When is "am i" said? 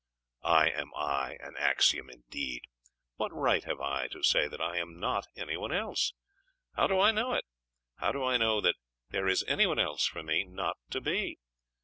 0.71-1.37